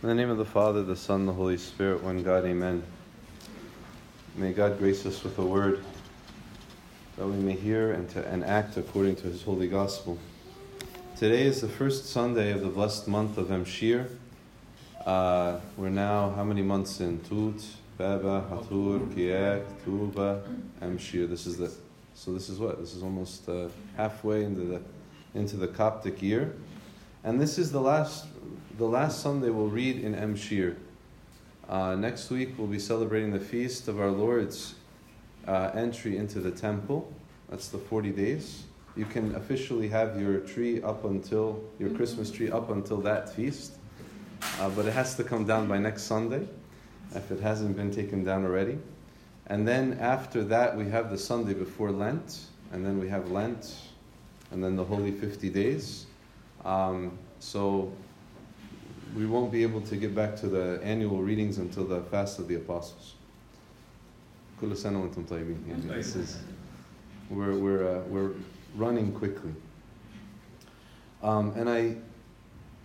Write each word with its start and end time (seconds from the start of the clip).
In 0.00 0.08
the 0.08 0.14
name 0.14 0.30
of 0.30 0.38
the 0.38 0.44
Father, 0.44 0.84
the 0.84 0.94
Son, 0.94 1.26
the 1.26 1.32
Holy 1.32 1.56
Spirit, 1.56 2.04
one 2.04 2.22
God, 2.22 2.44
Amen. 2.44 2.84
May 4.36 4.52
God 4.52 4.78
grace 4.78 5.04
us 5.04 5.24
with 5.24 5.36
a 5.40 5.44
word 5.44 5.84
that 7.16 7.26
we 7.26 7.34
may 7.34 7.54
hear 7.54 7.90
and, 7.90 8.08
to, 8.10 8.24
and 8.28 8.44
act 8.44 8.76
according 8.76 9.16
to 9.16 9.22
His 9.24 9.42
holy 9.42 9.66
gospel. 9.66 10.16
Today 11.16 11.42
is 11.42 11.62
the 11.62 11.68
first 11.68 12.06
Sunday 12.06 12.52
of 12.52 12.60
the 12.60 12.68
blessed 12.68 13.08
month 13.08 13.38
of 13.38 13.48
Emshir. 13.48 14.08
Uh, 15.04 15.58
we're 15.76 15.88
now 15.88 16.30
how 16.30 16.44
many 16.44 16.62
months 16.62 17.00
in? 17.00 17.18
Tut, 17.22 17.60
Baba, 17.96 18.46
Hatur, 18.48 19.00
Kiyak, 19.12 19.64
Tuba, 19.84 20.44
Emshir. 20.80 21.28
This 21.28 21.44
is 21.44 21.56
the 21.56 21.72
so 22.14 22.32
this 22.32 22.48
is 22.48 22.60
what 22.60 22.78
this 22.78 22.94
is 22.94 23.02
almost 23.02 23.48
uh, 23.48 23.66
halfway 23.96 24.44
into 24.44 24.60
the 24.60 24.80
into 25.34 25.56
the 25.56 25.66
Coptic 25.66 26.22
year, 26.22 26.54
and 27.24 27.40
this 27.40 27.58
is 27.58 27.72
the 27.72 27.80
last 27.80 28.26
the 28.78 28.86
last 28.86 29.20
Sunday 29.20 29.50
we'll 29.50 29.66
read 29.66 29.98
in 29.98 30.14
Emshir. 30.14 30.76
Uh, 31.68 31.96
next 31.96 32.30
week 32.30 32.54
we'll 32.56 32.68
be 32.68 32.78
celebrating 32.78 33.32
the 33.32 33.40
feast 33.40 33.88
of 33.88 34.00
our 34.00 34.10
Lord's 34.10 34.76
uh, 35.48 35.70
entry 35.74 36.16
into 36.16 36.38
the 36.38 36.52
temple. 36.52 37.12
That's 37.50 37.68
the 37.68 37.78
40 37.78 38.10
days. 38.10 38.64
You 38.96 39.04
can 39.04 39.34
officially 39.34 39.88
have 39.88 40.20
your 40.20 40.38
tree 40.40 40.80
up 40.82 41.04
until, 41.04 41.62
your 41.78 41.90
Christmas 41.90 42.30
tree 42.30 42.50
up 42.50 42.70
until 42.70 42.98
that 42.98 43.34
feast, 43.34 43.74
uh, 44.60 44.70
but 44.70 44.86
it 44.86 44.92
has 44.92 45.16
to 45.16 45.24
come 45.24 45.44
down 45.44 45.66
by 45.66 45.78
next 45.78 46.02
Sunday 46.02 46.46
if 47.14 47.30
it 47.30 47.40
hasn't 47.40 47.76
been 47.76 47.90
taken 47.90 48.22
down 48.22 48.44
already. 48.44 48.78
And 49.46 49.66
then 49.66 49.98
after 50.00 50.44
that, 50.44 50.76
we 50.76 50.88
have 50.90 51.10
the 51.10 51.18
Sunday 51.18 51.54
before 51.54 51.90
Lent, 51.90 52.44
and 52.70 52.84
then 52.84 53.00
we 53.00 53.08
have 53.08 53.30
Lent, 53.30 53.74
and 54.52 54.62
then 54.62 54.76
the 54.76 54.84
Holy 54.84 55.10
50 55.10 55.48
days. 55.50 56.06
Um, 56.64 57.18
so 57.40 57.92
we 59.16 59.26
won't 59.26 59.50
be 59.50 59.62
able 59.62 59.80
to 59.82 59.96
get 59.96 60.14
back 60.14 60.36
to 60.36 60.48
the 60.48 60.80
annual 60.82 61.22
readings 61.22 61.58
until 61.58 61.84
the 61.84 62.00
Fast 62.02 62.38
of 62.38 62.48
the 62.48 62.56
Apostles. 62.56 63.14
This 65.96 66.16
is, 66.16 66.38
we're, 67.30 67.54
we're, 67.54 67.98
uh, 67.98 68.00
we're 68.08 68.32
running 68.76 69.12
quickly. 69.12 69.52
Um, 71.22 71.52
and 71.56 71.68
I, 71.68 71.96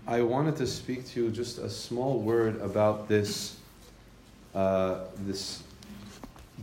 I 0.08 0.22
wanted 0.22 0.56
to 0.58 0.68
speak 0.68 1.06
to 1.10 1.24
you 1.24 1.32
just 1.32 1.58
a 1.58 1.70
small 1.70 2.20
word 2.20 2.62
about 2.62 3.08
this, 3.08 3.58
uh, 4.54 5.00
this 5.20 5.64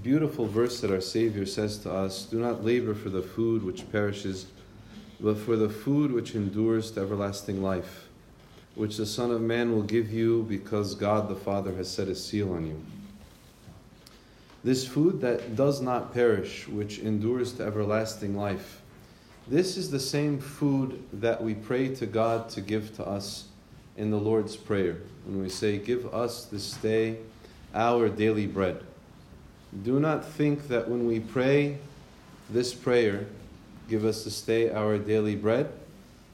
beautiful 0.03 0.47
verse 0.47 0.81
that 0.81 0.91
our 0.91 1.01
Savior 1.01 1.47
says 1.47 1.79
to 1.79 1.93
us 1.93 2.25
Do 2.25 2.39
not 2.39 2.65
labor 2.65 2.95
for 2.95 3.09
the 3.09 3.23
food 3.23 3.63
which 3.63 3.91
perishes, 3.91 4.47
but 5.23 5.39
for 5.39 5.57
the 5.57 5.69
food 5.69 6.13
which 6.13 6.35
endures 6.35 6.91
to 6.93 7.01
everlasting 7.01 7.63
life 7.63 8.09
which 8.75 8.97
the 8.97 9.07
Son 9.07 9.31
of 9.31 9.41
Man 9.41 9.73
will 9.73 9.83
give 9.83 10.11
you 10.13 10.45
because 10.49 10.95
God 10.95 11.29
the 11.29 11.35
Father 11.35 11.75
has 11.75 11.91
set 11.91 12.09
a 12.09 12.15
seal 12.15 12.53
on 12.55 12.67
you. 12.67 12.81
This 14.63 14.87
food 14.87 15.21
that 15.23 15.57
does 15.57 15.81
not 15.81 16.13
perish, 16.13 16.69
which 16.69 16.99
endures 16.99 17.53
to 17.55 17.65
everlasting 17.65 18.37
life, 18.37 18.81
this 19.49 19.77
is 19.77 19.91
the 19.91 20.01
same 20.01 20.39
food 20.39 21.03
that 21.15 21.43
we 21.43 21.55
pray 21.55 21.95
to 21.97 22.07
God 22.07 22.49
to 22.51 22.61
give 22.61 22.95
to 22.97 23.07
us 23.07 23.49
in 23.97 24.11
the 24.11 24.19
Lord's 24.19 24.57
Prayer. 24.57 24.99
When 25.27 25.43
we 25.43 25.49
say, 25.49 25.79
Give 25.79 26.13
us 26.15 26.45
this 26.45 26.75
day 26.75 27.17
our 27.75 28.09
daily 28.09 28.47
bread. 28.47 28.81
Do 29.83 29.99
not 29.99 30.25
think 30.25 30.69
that 30.69 30.89
when 30.89 31.07
we 31.07 31.21
pray 31.21 31.79
this 32.49 32.75
prayer, 32.75 33.27
Give 33.91 34.05
us 34.05 34.23
this 34.23 34.41
day 34.41 34.71
our 34.71 34.99
daily 34.99 35.35
bread, 35.35 35.69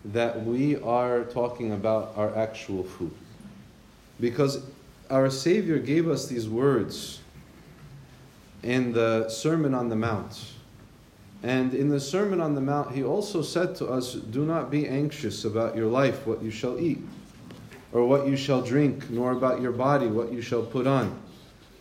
that 0.04 0.44
we 0.44 0.76
are 0.76 1.24
talking 1.24 1.72
about 1.72 2.12
our 2.14 2.36
actual 2.36 2.82
food. 2.82 3.12
Because 4.20 4.62
our 5.08 5.30
Savior 5.30 5.78
gave 5.78 6.06
us 6.06 6.26
these 6.26 6.50
words 6.50 7.20
in 8.62 8.92
the 8.92 9.30
Sermon 9.30 9.72
on 9.72 9.88
the 9.88 9.96
Mount. 9.96 10.52
And 11.42 11.72
in 11.72 11.88
the 11.88 11.98
Sermon 11.98 12.42
on 12.42 12.54
the 12.54 12.60
Mount, 12.60 12.94
he 12.94 13.02
also 13.02 13.40
said 13.40 13.74
to 13.76 13.86
us, 13.86 14.12
Do 14.12 14.44
not 14.44 14.70
be 14.70 14.86
anxious 14.86 15.46
about 15.46 15.74
your 15.74 15.86
life, 15.86 16.26
what 16.26 16.42
you 16.42 16.50
shall 16.50 16.78
eat, 16.78 16.98
or 17.90 18.06
what 18.06 18.26
you 18.26 18.36
shall 18.36 18.60
drink, 18.60 19.08
nor 19.08 19.32
about 19.32 19.62
your 19.62 19.72
body, 19.72 20.08
what 20.08 20.30
you 20.30 20.42
shall 20.42 20.62
put 20.62 20.86
on. 20.86 21.18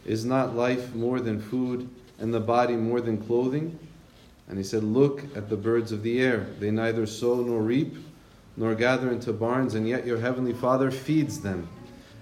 Is 0.06 0.24
not 0.24 0.56
life 0.56 0.96
more 0.96 1.20
than 1.20 1.42
food, 1.42 1.90
and 2.18 2.34
the 2.34 2.40
body 2.40 2.78
more 2.78 3.02
than 3.02 3.18
clothing? 3.18 3.78
And 4.48 4.58
he 4.58 4.64
said, 4.64 4.84
Look 4.84 5.24
at 5.36 5.50
the 5.50 5.58
birds 5.58 5.92
of 5.92 6.04
the 6.04 6.22
air. 6.22 6.48
They 6.60 6.72
neither 6.72 7.06
sow 7.06 7.36
nor 7.42 7.62
reap 7.62 7.96
nor 8.58 8.74
gather 8.74 9.12
into 9.12 9.34
barns, 9.34 9.76
and 9.76 9.88
yet 9.88 10.06
your 10.06 10.20
heavenly 10.20 10.54
Father 10.54 10.90
feeds 10.90 11.42
them. 11.42 11.68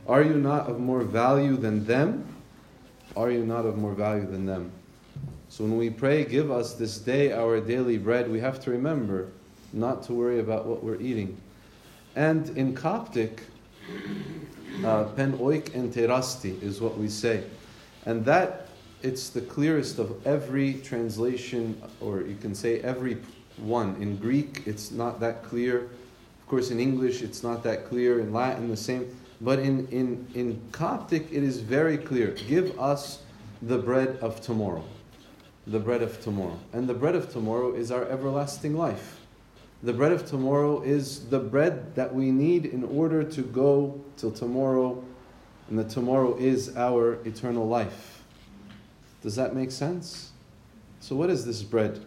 Are 0.07 0.23
you 0.23 0.34
not 0.34 0.67
of 0.67 0.79
more 0.79 1.01
value 1.01 1.56
than 1.56 1.85
them? 1.85 2.25
Are 3.16 3.29
you 3.29 3.45
not 3.45 3.66
of 3.66 3.78
more 3.78 3.94
value 3.94 4.25
than 4.25 4.45
them? 4.45 4.72
So 5.50 5.63
when 5.63 5.78
we 5.78 5.91
pray, 5.91 6.25
give 6.25 6.50
us 6.50 6.73
this 6.73 6.97
day 6.97 7.31
our 7.31 7.59
daily 7.59 8.00
bread, 8.00 8.29
we 8.31 8.40
have 8.40 8.59
to 8.61 8.72
remember 8.72 9.29
not 9.72 10.01
to 10.03 10.13
worry 10.13 10.40
about 10.40 10.66
what 10.66 10.84
we're 10.84 11.00
eating. 11.00 11.38
And 12.16 12.50
in 12.57 12.73
Coptic, 12.73 13.44
uh, 14.84 15.03
pen 15.16 15.38
oik 15.38 15.75
and 15.75 15.94
terasti 15.94 16.61
is 16.63 16.81
what 16.81 16.97
we 16.97 17.07
say. 17.07 17.44
And 18.05 18.25
that, 18.25 18.67
it's 19.03 19.30
the 19.30 19.41
clearest 19.41 20.00
of 20.00 20.25
every 20.25 20.75
translation, 20.75 21.80
or 22.02 22.22
you 22.22 22.36
can 22.36 22.56
say 22.56 22.80
every 22.80 23.18
one. 23.58 23.96
In 24.02 24.18
Greek, 24.18 24.64
it's 24.66 24.91
not 24.91 25.19
that 25.19 25.44
clear 25.44 25.90
Of 26.44 26.50
course, 26.50 26.72
in 26.72 26.80
English, 26.80 27.22
it's 27.22 27.41
not 27.41 27.64
that 27.64 27.88
clear. 27.88 28.19
In 28.19 28.34
Latin, 28.34 28.68
the 28.68 28.78
same. 28.78 29.16
But 29.40 29.59
in, 29.59 29.88
in, 29.88 30.28
in 30.36 30.62
Coptic, 30.72 31.31
it 31.31 31.41
is 31.41 31.59
very 31.59 31.97
clear. 31.97 32.31
Give 32.47 32.78
us 32.80 33.24
the 33.62 33.78
bread 33.78 34.18
of 34.22 34.41
tomorrow. 34.41 34.84
The 35.68 35.80
bread 35.80 36.02
of 36.02 36.22
tomorrow. 36.22 36.59
And 36.74 36.88
the 36.88 36.94
bread 36.94 37.16
of 37.16 37.31
tomorrow 37.31 37.74
is 37.74 37.91
our 37.91 38.06
everlasting 38.06 38.75
life. 38.75 39.22
The 39.84 39.94
bread 39.94 40.12
of 40.12 40.25
tomorrow 40.25 40.81
is 40.81 41.30
the 41.30 41.40
bread 41.40 41.96
that 41.96 42.14
we 42.14 42.30
need 42.30 42.66
in 42.66 42.84
order 42.84 43.24
to 43.24 43.41
go 43.41 44.02
till 44.18 44.31
tomorrow. 44.31 45.02
And 45.70 45.80
the 45.80 45.85
tomorrow 45.85 46.35
is 46.38 46.75
our 46.75 47.14
eternal 47.25 47.68
life. 47.68 48.22
Does 49.23 49.35
that 49.35 49.56
make 49.56 49.72
sense? 49.72 50.31
So, 51.00 51.16
what 51.16 51.31
is 51.31 51.45
this 51.45 51.63
bread? 51.63 52.06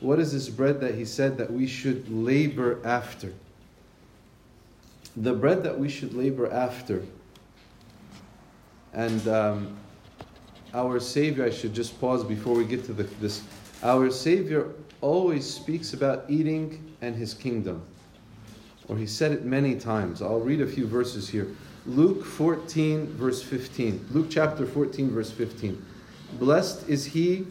What 0.00 0.20
is 0.20 0.32
this 0.32 0.48
bread 0.48 0.80
that 0.80 0.94
he 0.94 1.04
said 1.04 1.36
that 1.38 1.52
we 1.52 1.66
should 1.66 2.08
labor 2.08 2.78
after? 2.84 3.32
the 5.22 5.34
bread 5.34 5.62
that 5.64 5.78
we 5.78 5.88
should 5.88 6.14
labor 6.14 6.50
after. 6.52 7.02
And 8.92 9.26
um, 9.28 9.76
our 10.74 11.00
Savior, 11.00 11.44
I 11.44 11.50
should 11.50 11.74
just 11.74 12.00
pause 12.00 12.24
before 12.24 12.54
we 12.54 12.64
get 12.64 12.84
to 12.84 12.92
the, 12.92 13.04
this. 13.20 13.42
Our 13.82 14.10
Savior 14.10 14.68
always 15.00 15.48
speaks 15.48 15.92
about 15.92 16.24
eating 16.28 16.94
and 17.00 17.14
his 17.14 17.34
kingdom. 17.34 17.82
Or 18.88 18.96
he 18.96 19.06
said 19.06 19.32
it 19.32 19.44
many 19.44 19.74
times. 19.74 20.22
I'll 20.22 20.40
read 20.40 20.60
a 20.60 20.66
few 20.66 20.86
verses 20.86 21.28
here. 21.28 21.48
Luke 21.86 22.24
14, 22.24 23.06
verse 23.14 23.42
15. 23.42 24.08
Luke 24.12 24.28
chapter 24.30 24.66
14, 24.66 25.10
verse 25.10 25.30
15. 25.30 25.84
Blessed 26.32 26.88
is 26.88 27.06
he 27.06 27.46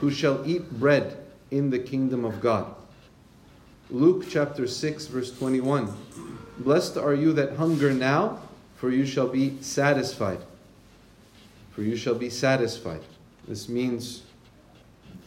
who 0.00 0.10
shall 0.10 0.46
eat 0.46 0.70
bread 0.70 1.18
in 1.50 1.70
the 1.70 1.78
kingdom 1.78 2.24
of 2.24 2.40
God. 2.40 2.74
Luke 3.90 4.24
chapter 4.28 4.66
6, 4.66 5.06
verse 5.06 5.36
21. 5.36 5.94
Blessed 6.58 6.96
are 6.96 7.14
you 7.14 7.32
that 7.34 7.56
hunger 7.56 7.92
now, 7.92 8.40
for 8.76 8.90
you 8.90 9.04
shall 9.04 9.28
be 9.28 9.60
satisfied. 9.60 10.40
For 11.72 11.82
you 11.82 11.96
shall 11.96 12.14
be 12.14 12.30
satisfied. 12.30 13.02
This 13.46 13.68
means 13.68 14.22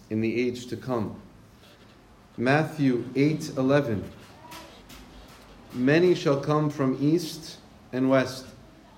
in 0.10 0.22
the 0.22 0.48
age 0.48 0.68
to 0.68 0.78
come. 0.78 1.20
Matthew 2.38 3.06
8 3.16 3.52
11. 3.58 4.04
Many 5.74 6.16
shall 6.16 6.40
come 6.40 6.70
from 6.70 6.98
east 7.02 7.58
and 7.92 8.10
west 8.10 8.46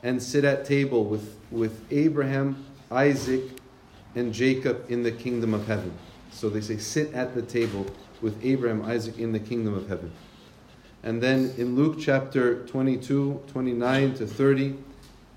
and 0.03 0.21
sit 0.21 0.45
at 0.45 0.65
table 0.65 1.05
with, 1.05 1.35
with 1.51 1.81
Abraham, 1.91 2.65
Isaac, 2.91 3.43
and 4.17 4.33
Jacob 4.33 4.89
in 4.89 5.03
the 5.03 5.11
kingdom 5.11 5.53
of 5.53 5.67
heaven. 5.67 5.93
So 6.31 6.49
they 6.49 6.61
say, 6.61 6.77
sit 6.77 7.13
at 7.13 7.35
the 7.35 7.41
table 7.41 7.85
with 8.21 8.43
Abraham, 8.43 8.83
Isaac 8.83 9.19
in 9.19 9.31
the 9.31 9.39
kingdom 9.39 9.75
of 9.75 9.87
heaven. 9.87 10.11
And 11.03 11.21
then 11.21 11.53
in 11.57 11.75
Luke 11.75 11.97
chapter 11.99 12.65
22, 12.65 13.43
29 13.47 14.13
to 14.15 14.25
30, 14.25 14.75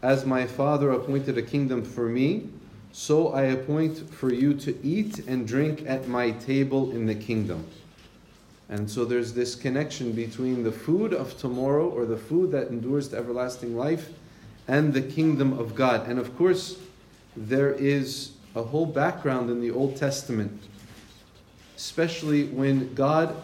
as 0.02 0.24
my 0.24 0.46
Father 0.46 0.90
appointed 0.90 1.36
a 1.36 1.42
kingdom 1.42 1.84
for 1.84 2.08
me, 2.08 2.48
so 2.92 3.28
I 3.28 3.42
appoint 3.42 4.10
for 4.12 4.32
you 4.32 4.54
to 4.54 4.76
eat 4.84 5.18
and 5.28 5.46
drink 5.46 5.84
at 5.86 6.08
my 6.08 6.30
table 6.30 6.90
in 6.90 7.06
the 7.06 7.14
kingdom. 7.14 7.66
And 8.70 8.90
so 8.90 9.04
there's 9.04 9.34
this 9.34 9.54
connection 9.54 10.12
between 10.12 10.64
the 10.64 10.72
food 10.72 11.12
of 11.12 11.36
tomorrow 11.36 11.88
or 11.88 12.06
the 12.06 12.16
food 12.16 12.50
that 12.52 12.68
endures 12.68 13.08
to 13.08 13.18
everlasting 13.18 13.76
life 13.76 14.08
and 14.68 14.94
the 14.94 15.02
kingdom 15.02 15.58
of 15.58 15.74
God. 15.74 16.08
And 16.08 16.18
of 16.18 16.36
course, 16.38 16.78
there 17.36 17.72
is 17.72 18.32
a 18.54 18.62
whole 18.62 18.86
background 18.86 19.50
in 19.50 19.60
the 19.60 19.70
Old 19.70 19.96
Testament, 19.96 20.60
especially 21.76 22.44
when 22.44 22.94
God 22.94 23.34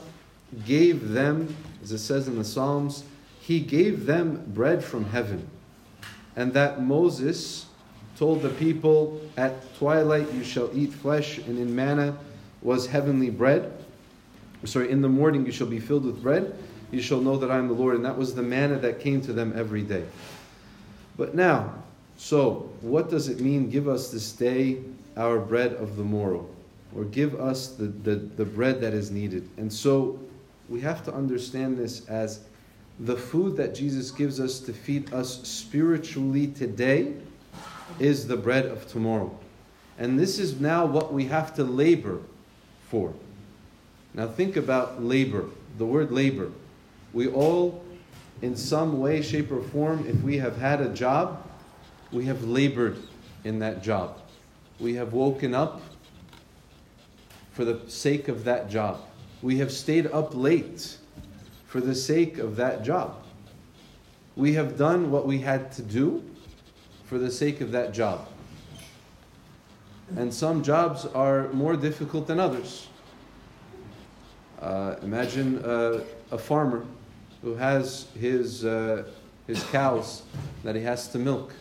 gave 0.65 1.11
them, 1.11 1.55
as 1.83 1.93
it 1.93 1.99
says 1.99 2.29
in 2.29 2.37
the 2.37 2.45
Psalms, 2.45 3.05
He 3.41 3.61
gave 3.61 4.07
them 4.07 4.45
bread 4.49 4.83
from 4.85 5.05
heaven. 5.07 5.49
and 6.35 6.53
that 6.53 6.83
Moses 6.83 7.67
told 8.17 8.43
the 8.43 8.51
people, 8.51 9.21
At 9.37 9.75
twilight 9.77 10.33
you 10.33 10.45
shall 10.45 10.71
eat 10.77 10.93
flesh, 10.93 11.39
and 11.39 11.59
in 11.59 11.75
manna 11.75 12.17
was 12.63 12.87
heavenly 12.87 13.31
bread. 13.31 13.73
Sorry, 14.65 14.91
in 14.91 15.03
the 15.03 15.09
morning 15.09 15.47
you 15.47 15.53
shall 15.53 15.67
be 15.67 15.79
filled 15.79 16.05
with 16.05 16.23
bread. 16.23 16.57
You 16.91 17.01
shall 17.01 17.21
know 17.21 17.37
that 17.37 17.51
I 17.51 17.59
am 17.59 17.69
the 17.69 17.75
Lord. 17.75 17.95
And 17.95 18.05
that 18.05 18.17
was 18.17 18.35
the 18.35 18.43
manna 18.43 18.79
that 18.79 19.01
came 19.01 19.21
to 19.23 19.33
them 19.33 19.53
every 19.55 19.83
day. 19.83 20.05
But 21.17 21.35
now, 21.35 21.75
so 22.17 22.71
what 22.81 23.11
does 23.11 23.29
it 23.29 23.41
mean? 23.41 23.71
Give 23.71 23.89
us 23.89 24.11
this 24.11 24.33
day 24.33 24.79
our 25.17 25.39
bread 25.39 25.73
of 25.73 25.97
the 25.97 26.05
morrow, 26.05 26.47
or 26.95 27.05
give 27.05 27.41
us 27.41 27.69
the, 27.69 27.87
the, 27.87 28.17
the 28.17 28.45
bread 28.45 28.81
that 28.81 28.95
is 28.95 29.11
needed. 29.11 29.49
And 29.57 29.73
so 29.73 30.19
we 30.69 30.81
have 30.81 31.05
to 31.05 31.15
understand 31.15 31.79
this 31.79 32.07
as 32.09 32.41
the 33.01 33.17
food 33.17 33.57
that 33.57 33.75
Jesus 33.75 34.11
gives 34.11 34.41
us 34.41 34.61
to 34.61 34.73
feed 34.73 35.13
us 35.13 35.47
spiritually 35.47 36.49
today 36.49 37.15
is 37.99 38.27
the 38.27 38.37
bread 38.37 38.67
of 38.67 38.87
tomorrow. 38.89 39.37
And 39.99 40.19
this 40.19 40.39
is 40.39 40.61
now 40.61 40.85
what 40.85 41.13
we 41.13 41.27
have 41.27 41.55
to 41.57 41.65
labor 41.65 42.21
for. 42.89 43.13
Now 44.15 44.27
think 44.27 44.57
about 44.57 45.03
labor, 45.03 45.47
the 45.79 45.85
word 45.85 46.11
labor. 46.11 46.51
We 47.13 47.29
all, 47.29 47.85
in 48.43 48.57
some 48.57 48.99
way, 48.99 49.23
shape, 49.23 49.51
or 49.51 49.63
form, 49.63 50.07
if 50.07 50.21
we 50.23 50.39
have 50.39 50.57
had 50.59 50.81
a 50.81 50.89
job, 50.89 51.47
we 52.13 52.25
have 52.27 52.45
labored 52.45 52.99
in 53.45 53.59
that 53.61 53.83
job. 53.83 54.21
We 54.79 54.95
have 54.95 55.13
woken 55.13 55.55
up 55.55 55.81
for 57.53 57.65
the 57.65 57.81
sake 57.89 58.29
of 58.29 58.45
that 58.45 58.69
job. 58.69 59.01
We 59.43 59.59
have 59.59 59.73
stayed 59.73 60.07
up 60.09 60.35
late 60.35 60.99
for 61.67 61.81
the 61.81 61.95
sake 61.95 62.39
of 62.39 62.57
that 62.57 62.83
job. 62.83 63.17
We 64.37 64.53
have 64.55 64.77
done 64.77 65.11
what 65.11 65.27
we 65.27 65.39
had 65.39 65.73
to 65.73 65.83
do 65.83 66.23
for 67.05 67.19
the 67.19 67.31
sake 67.31 67.61
of 67.61 67.73
that 67.73 67.93
job. 67.93 68.29
And 70.17 70.33
some 70.33 70.63
jobs 70.63 71.07
are 71.07 71.49
more 71.53 71.77
difficult 71.77 72.27
than 72.27 72.39
others. 72.39 72.89
Uh, 74.61 74.97
imagine 75.03 75.65
uh, 75.65 76.01
a 76.31 76.39
farmer 76.39 76.85
who 77.43 77.55
has 77.55 78.09
his, 78.19 78.65
uh, 78.65 79.05
his 79.47 79.63
cows 79.65 80.23
that 80.65 80.75
he 80.75 80.83
has 80.83 81.09
to 81.09 81.19
milk. 81.19 81.53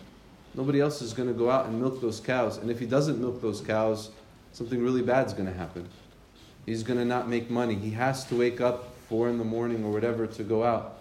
Nobody 0.55 0.79
else 0.79 1.01
is 1.01 1.13
going 1.13 1.27
to 1.27 1.33
go 1.33 1.49
out 1.49 1.65
and 1.65 1.79
milk 1.79 2.01
those 2.01 2.19
cows. 2.19 2.57
And 2.57 2.71
if 2.71 2.79
he 2.79 2.85
doesn't 2.85 3.19
milk 3.19 3.41
those 3.41 3.61
cows, 3.61 4.11
something 4.53 4.81
really 4.81 5.01
bad 5.01 5.27
is 5.27 5.33
going 5.33 5.47
to 5.47 5.53
happen. 5.53 5.87
He's 6.65 6.81
going 6.81 6.97
to 6.97 7.05
not 7.05 7.27
make 7.27 7.49
money. 7.49 7.75
He 7.75 7.91
has 7.91 8.25
to 8.25 8.37
wake 8.37 8.61
up 8.61 8.95
four 9.09 9.29
in 9.29 9.37
the 9.37 9.43
morning 9.43 9.83
or 9.83 9.91
whatever 9.91 10.25
to 10.25 10.43
go 10.43 10.63
out. 10.63 10.99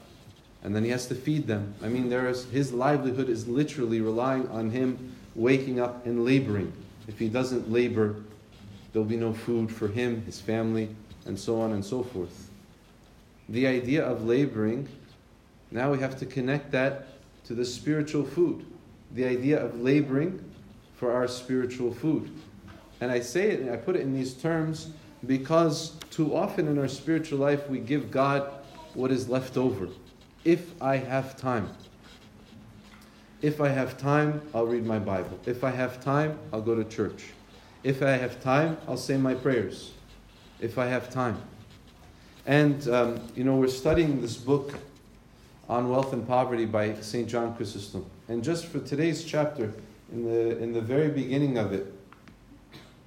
And 0.62 0.74
then 0.74 0.82
he 0.82 0.90
has 0.90 1.06
to 1.06 1.14
feed 1.14 1.46
them. 1.46 1.74
I 1.82 1.88
mean, 1.88 2.08
there 2.08 2.28
is, 2.28 2.46
his 2.46 2.72
livelihood 2.72 3.28
is 3.28 3.46
literally 3.46 4.00
relying 4.00 4.48
on 4.48 4.70
him 4.70 5.14
waking 5.34 5.78
up 5.78 6.04
and 6.06 6.24
laboring. 6.24 6.72
If 7.06 7.18
he 7.18 7.28
doesn't 7.28 7.70
labor, 7.70 8.16
there'll 8.92 9.06
be 9.06 9.16
no 9.16 9.32
food 9.32 9.70
for 9.70 9.88
him, 9.88 10.22
his 10.24 10.40
family, 10.40 10.88
and 11.26 11.38
so 11.38 11.60
on 11.60 11.72
and 11.72 11.84
so 11.84 12.02
forth. 12.02 12.50
The 13.48 13.66
idea 13.66 14.04
of 14.04 14.24
laboring, 14.24 14.88
now 15.70 15.92
we 15.92 15.98
have 15.98 16.18
to 16.18 16.26
connect 16.26 16.72
that 16.72 17.08
to 17.46 17.54
the 17.54 17.64
spiritual 17.64 18.24
food. 18.24 18.64
The 19.14 19.24
idea 19.24 19.64
of 19.64 19.80
laboring 19.80 20.44
for 20.96 21.12
our 21.12 21.26
spiritual 21.28 21.92
food. 21.92 22.30
And 23.00 23.10
I 23.10 23.20
say 23.20 23.50
it, 23.50 23.60
and 23.60 23.70
I 23.70 23.76
put 23.76 23.96
it 23.96 24.02
in 24.02 24.14
these 24.14 24.34
terms 24.34 24.90
because 25.26 25.96
too 26.10 26.34
often 26.34 26.68
in 26.68 26.78
our 26.78 26.88
spiritual 26.88 27.38
life 27.38 27.68
we 27.68 27.78
give 27.78 28.10
God 28.10 28.50
what 28.94 29.10
is 29.10 29.28
left 29.28 29.56
over. 29.56 29.88
If 30.44 30.80
I 30.82 30.96
have 30.96 31.36
time. 31.36 31.68
If 33.42 33.60
I 33.60 33.68
have 33.68 33.98
time, 33.98 34.40
I'll 34.54 34.66
read 34.66 34.86
my 34.86 34.98
Bible. 34.98 35.38
If 35.44 35.64
I 35.64 35.70
have 35.70 36.02
time, 36.02 36.38
I'll 36.52 36.62
go 36.62 36.74
to 36.74 36.84
church. 36.84 37.24
If 37.82 38.02
I 38.02 38.12
have 38.12 38.42
time, 38.42 38.78
I'll 38.88 38.96
say 38.96 39.18
my 39.18 39.34
prayers. 39.34 39.92
If 40.60 40.78
I 40.78 40.86
have 40.86 41.10
time. 41.10 41.36
And, 42.46 42.88
um, 42.88 43.20
you 43.34 43.44
know, 43.44 43.56
we're 43.56 43.68
studying 43.68 44.20
this 44.20 44.36
book 44.36 44.74
on 45.68 45.90
wealth 45.90 46.12
and 46.12 46.26
poverty 46.26 46.64
by 46.64 46.94
St. 47.00 47.28
John 47.28 47.54
Chrysostom. 47.54 48.06
And 48.28 48.42
just 48.42 48.66
for 48.66 48.80
today's 48.80 49.24
chapter, 49.24 49.72
in 50.12 50.24
the, 50.24 50.58
in 50.58 50.72
the 50.72 50.80
very 50.80 51.08
beginning 51.08 51.58
of 51.58 51.72
it, 51.72 51.92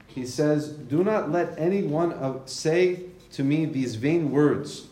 he 0.07 0.25
says, 0.25 0.69
Do 0.69 1.03
not 1.03 1.31
let 1.31 1.57
anyone 1.57 2.13
of, 2.13 2.49
say 2.49 3.03
to 3.31 3.43
me 3.43 3.65
these 3.65 3.95
vain 3.95 4.31
words, 4.31 4.87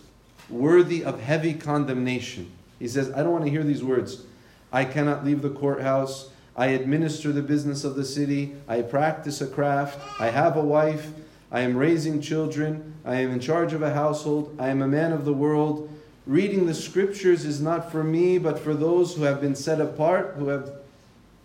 worthy 0.50 1.04
of 1.04 1.22
heavy 1.22 1.54
condemnation. 1.54 2.52
He 2.80 2.88
says, 2.88 3.12
I 3.12 3.24
don't 3.24 3.32
want 3.32 3.46
to 3.46 3.52
hear 3.52 3.64
these 3.64 3.84
words. 3.84 4.24
I 4.72 4.86
cannot 4.86 5.26
leave 5.26 5.42
the 5.42 5.50
courthouse. 5.50 6.30
I 6.56 6.68
administer 6.68 7.32
the 7.32 7.42
business 7.42 7.84
of 7.84 7.96
the 7.96 8.06
city. 8.06 8.56
I 8.68 8.82
practice 8.82 9.42
a 9.42 9.48
craft. 9.48 10.00
I 10.20 10.28
have 10.28 10.56
a 10.56 10.64
wife. 10.64 11.10
I 11.52 11.62
am 11.62 11.78
raising 11.78 12.22
children. 12.22 12.96
I 13.06 13.16
am 13.16 13.32
in 13.32 13.40
charge 13.40 13.74
of 13.74 13.82
a 13.82 13.94
household. 13.94 14.56
I 14.60 14.70
am 14.70 14.82
a 14.82 14.88
man 14.88 15.12
of 15.12 15.26
the 15.26 15.34
world. 15.34 15.90
Reading 16.28 16.66
the 16.66 16.74
scriptures 16.74 17.46
is 17.46 17.62
not 17.62 17.92
for 17.92 18.04
me, 18.04 18.38
but 18.38 18.58
for 18.58 18.74
those 18.74 19.16
who 19.16 19.24
have 19.24 19.42
been 19.42 19.56
set 19.56 19.80
apart, 19.80 20.36
who 20.38 20.48
have 20.48 20.72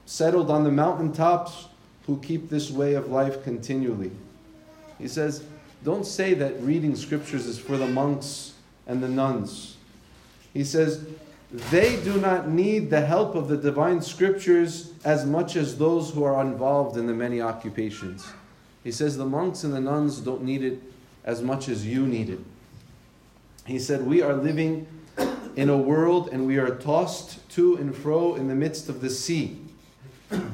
settled 0.06 0.50
on 0.50 0.64
the 0.64 0.70
mountaintops, 0.70 1.66
who 2.06 2.18
keep 2.18 2.48
this 2.48 2.70
way 2.70 2.94
of 2.94 3.10
life 3.10 3.44
continually. 3.44 4.10
He 4.98 5.06
says, 5.06 5.44
don't 5.84 6.06
say 6.06 6.34
that 6.34 6.60
reading 6.62 6.96
scriptures 6.96 7.46
is 7.46 7.58
for 7.58 7.76
the 7.76 7.86
monks 7.86 8.54
and 8.86 9.02
the 9.02 9.08
nuns. 9.08 9.76
He 10.52 10.64
says, 10.64 11.06
they 11.52 12.02
do 12.02 12.20
not 12.20 12.48
need 12.48 12.90
the 12.90 13.04
help 13.04 13.34
of 13.34 13.48
the 13.48 13.56
divine 13.56 14.02
scriptures 14.02 14.92
as 15.04 15.26
much 15.26 15.56
as 15.56 15.76
those 15.76 16.10
who 16.10 16.24
are 16.24 16.40
involved 16.42 16.96
in 16.96 17.06
the 17.06 17.14
many 17.14 17.40
occupations. 17.40 18.26
He 18.82 18.92
says, 18.92 19.16
the 19.16 19.26
monks 19.26 19.62
and 19.62 19.74
the 19.74 19.80
nuns 19.80 20.20
don't 20.20 20.42
need 20.42 20.62
it 20.62 20.80
as 21.24 21.42
much 21.42 21.68
as 21.68 21.86
you 21.86 22.06
need 22.06 22.30
it. 22.30 22.40
He 23.70 23.78
said, 23.78 24.06
We 24.06 24.20
are 24.20 24.34
living 24.34 24.86
in 25.56 25.68
a 25.68 25.76
world 25.76 26.28
and 26.32 26.46
we 26.46 26.58
are 26.58 26.74
tossed 26.74 27.48
to 27.50 27.76
and 27.76 27.94
fro 27.94 28.34
in 28.34 28.48
the 28.48 28.54
midst 28.54 28.88
of 28.88 29.00
the 29.00 29.10
sea 29.10 29.60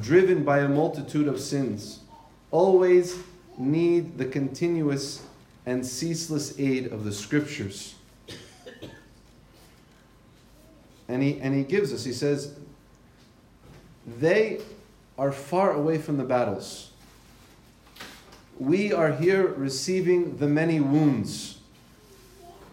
driven 0.01 0.43
by 0.43 0.59
a 0.59 0.67
multitude 0.67 1.27
of 1.27 1.39
sins, 1.39 1.99
always 2.51 3.19
need 3.57 4.17
the 4.17 4.25
continuous 4.25 5.23
and 5.65 5.85
ceaseless 5.85 6.59
aid 6.59 6.91
of 6.91 7.03
the 7.03 7.11
scriptures. 7.11 7.95
And 11.07 11.23
he, 11.23 11.39
and 11.39 11.55
he 11.55 11.63
gives 11.63 11.93
us, 11.93 12.03
he 12.03 12.13
says, 12.13 12.55
they 14.19 14.61
are 15.17 15.31
far 15.31 15.71
away 15.71 15.97
from 15.97 16.17
the 16.17 16.23
battles. 16.23 16.91
We 18.59 18.91
are 18.91 19.11
here 19.11 19.47
receiving 19.47 20.37
the 20.37 20.47
many 20.47 20.79
wounds. 20.79 21.56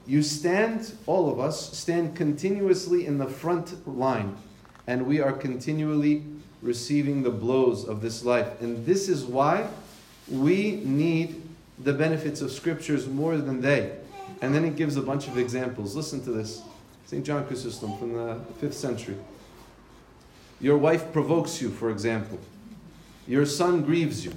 You 0.07 0.23
stand, 0.23 0.93
all 1.07 1.31
of 1.31 1.41
us, 1.41 1.77
stand 1.77 2.15
continuously 2.15 3.07
in 3.07 3.19
the 3.19 3.27
front 3.27 3.89
line, 3.89 4.37
and 4.87 5.07
we 5.07 5.21
are 5.21 5.33
continually 5.33 6.23
receiving 6.61 7.23
the 7.23 7.31
blows 7.31 7.85
of 7.85 8.01
this 8.01 8.25
life. 8.25 8.61
And 8.61 8.85
this 8.85 9.09
is 9.09 9.25
why 9.25 9.69
we 10.31 10.83
need 10.85 11.43
the 11.79 11.93
benefits 11.93 12.41
of 12.41 12.51
scriptures 12.51 13.07
more 13.07 13.37
than 13.37 13.61
they. 13.61 13.97
And 14.41 14.55
then 14.55 14.65
he 14.65 14.71
gives 14.71 14.97
a 14.97 15.03
bunch 15.03 15.27
of 15.29 15.39
examples. 15.39 15.95
Listen 15.95 16.23
to 16.25 16.31
this 16.33 16.63
St. 17.07 17.25
John 17.25 17.47
Chrysostom 17.47 17.99
from 17.99 18.13
the 18.15 18.41
5th 18.61 18.75
century. 18.75 19.17
Your 20.61 20.79
wife 20.79 21.13
provokes 21.13 21.61
you, 21.61 21.71
for 21.71 21.91
example. 21.91 22.39
Your 23.27 23.47
son 23.47 23.83
grieves 23.83 24.25
you. 24.25 24.33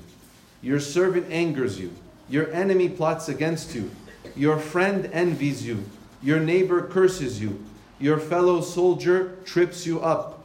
Your 0.62 0.80
servant 0.80 1.32
angers 1.32 1.80
you. 1.80 1.94
Your 2.30 2.52
enemy 2.52 2.90
plots 2.90 3.30
against 3.30 3.76
you. 3.76 3.92
Your 4.36 4.58
friend 4.58 5.10
envies 5.14 5.66
you. 5.66 5.86
Your 6.22 6.40
neighbor 6.40 6.88
curses 6.88 7.42
you. 7.42 7.64
Your 8.00 8.20
fellow 8.20 8.62
soldier 8.62 9.38
trips 9.46 9.86
you 9.86 10.02
up. 10.02 10.44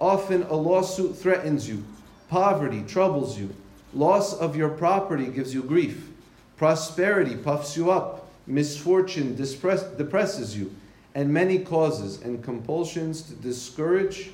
Often 0.00 0.44
a 0.44 0.54
lawsuit 0.54 1.16
threatens 1.16 1.68
you, 1.68 1.84
poverty 2.28 2.82
troubles 2.86 3.38
you, 3.38 3.54
loss 3.94 4.34
of 4.34 4.56
your 4.56 4.68
property 4.68 5.26
gives 5.26 5.54
you 5.54 5.62
grief, 5.62 6.10
prosperity 6.56 7.34
puffs 7.34 7.76
you 7.76 7.90
up, 7.90 8.28
misfortune 8.46 9.34
depress, 9.36 9.82
depresses 9.96 10.56
you, 10.56 10.74
and 11.14 11.32
many 11.32 11.58
causes 11.58 12.20
and 12.20 12.44
compulsions 12.44 13.22
to 13.22 13.32
discourage, 13.34 14.30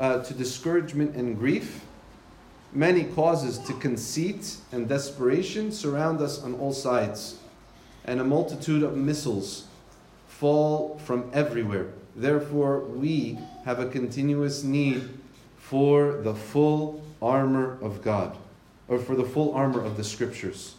uh, 0.00 0.22
to 0.22 0.32
discouragement 0.32 1.14
and 1.14 1.38
grief. 1.38 1.84
Many 2.72 3.04
causes 3.04 3.58
to 3.58 3.74
conceit 3.74 4.56
and 4.72 4.88
desperation 4.88 5.70
surround 5.70 6.22
us 6.22 6.42
on 6.42 6.54
all 6.54 6.72
sides, 6.72 7.38
and 8.04 8.20
a 8.20 8.24
multitude 8.24 8.82
of 8.82 8.96
missiles 8.96 9.64
fall 10.26 10.98
from 11.04 11.30
everywhere. 11.32 11.88
Therefore, 12.16 12.80
we 12.80 13.38
have 13.64 13.78
a 13.78 13.86
continuous 13.86 14.62
need 14.62 15.08
for 15.58 16.20
the 16.22 16.34
full 16.34 17.02
armor 17.22 17.78
of 17.80 18.02
God, 18.02 18.36
or 18.88 18.98
for 18.98 19.14
the 19.14 19.24
full 19.24 19.54
armor 19.54 19.82
of 19.82 19.96
the 19.96 20.04
scriptures. 20.04 20.74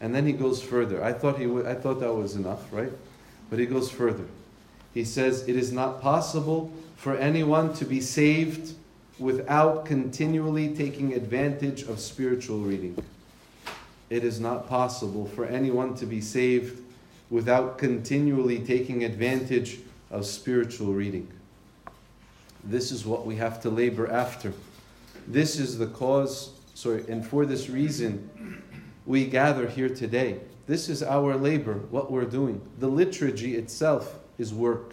And 0.00 0.14
then 0.14 0.26
he 0.26 0.32
goes 0.32 0.62
further. 0.62 1.02
I 1.02 1.12
thought, 1.12 1.38
he 1.38 1.44
w- 1.44 1.68
I 1.68 1.74
thought 1.74 2.00
that 2.00 2.12
was 2.12 2.34
enough, 2.34 2.72
right? 2.72 2.92
But 3.50 3.58
he 3.58 3.66
goes 3.66 3.90
further. 3.90 4.24
He 4.94 5.04
says, 5.04 5.48
It 5.48 5.56
is 5.56 5.72
not 5.72 6.00
possible 6.00 6.72
for 6.96 7.16
anyone 7.16 7.72
to 7.74 7.84
be 7.84 8.00
saved 8.00 8.74
without 9.18 9.84
continually 9.84 10.74
taking 10.74 11.12
advantage 11.14 11.82
of 11.82 12.00
spiritual 12.00 12.60
reading. 12.60 13.02
It 14.12 14.24
is 14.24 14.38
not 14.38 14.68
possible 14.68 15.24
for 15.24 15.46
anyone 15.46 15.94
to 15.94 16.04
be 16.04 16.20
saved 16.20 16.82
without 17.30 17.78
continually 17.78 18.58
taking 18.58 19.04
advantage 19.04 19.78
of 20.10 20.26
spiritual 20.26 20.92
reading. 20.92 21.28
This 22.62 22.92
is 22.92 23.06
what 23.06 23.24
we 23.24 23.36
have 23.36 23.62
to 23.62 23.70
labor 23.70 24.06
after. 24.06 24.52
This 25.26 25.58
is 25.58 25.78
the 25.78 25.86
cause, 25.86 26.50
sorry, 26.74 27.06
and 27.08 27.26
for 27.26 27.46
this 27.46 27.70
reason, 27.70 28.62
we 29.06 29.24
gather 29.24 29.66
here 29.66 29.88
today. 29.88 30.40
This 30.66 30.90
is 30.90 31.02
our 31.02 31.34
labor, 31.34 31.76
what 31.90 32.12
we're 32.12 32.26
doing. 32.26 32.60
The 32.80 32.88
liturgy 32.88 33.56
itself 33.56 34.18
is 34.36 34.52
work. 34.52 34.92